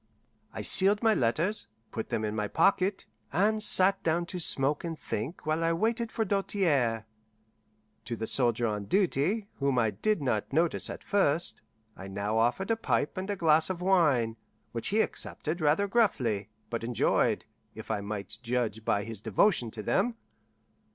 [0.51, 4.97] I sealed my letters, put them in my pocket, and sat down to smoke and
[4.97, 7.05] think while I waited for Doltaire.
[8.05, 11.61] To the soldier on duty, whom I did not notice at first,
[11.95, 14.37] I now offered a pipe and a glass of wine,
[14.71, 17.45] which he accepted rather gruffly, but enjoyed,
[17.75, 20.15] if I might judge by his devotion to them.